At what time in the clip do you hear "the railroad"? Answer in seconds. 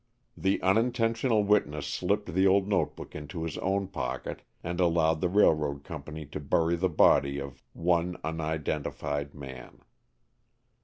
5.21-5.83